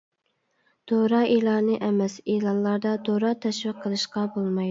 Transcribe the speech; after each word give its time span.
دورا 0.91 1.19
ئېلانى 1.33 1.75
ئەمەس 1.89 2.17
ئېلانلاردا 2.35 2.93
دورا 3.09 3.35
تەشۋىق 3.47 3.85
قىلىشقا 3.87 4.27
بولمايدۇ. 4.39 4.59